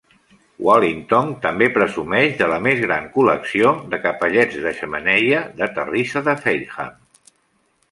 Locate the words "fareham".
6.43-7.01